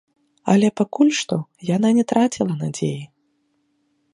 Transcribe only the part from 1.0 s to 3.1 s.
што яна не траціла надзеі.